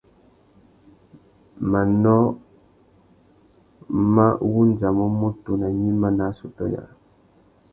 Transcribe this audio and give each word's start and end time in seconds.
Manô 1.71 2.17
mà 4.13 4.25
wandjamú 4.53 5.05
mutu 5.19 5.51
nà 5.61 5.67
gnïma 5.75 6.07
nà 6.17 6.23
assôtô 6.31 6.63
yâā. 6.73 6.85